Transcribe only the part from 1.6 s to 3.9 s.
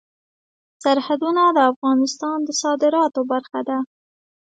افغانستان د صادراتو برخه ده.